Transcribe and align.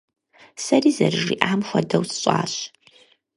Сэри 0.63 0.91
зэрыжиӀам 0.97 1.61
хуэдэу 1.67 2.03
сщӀащ. 2.09 2.53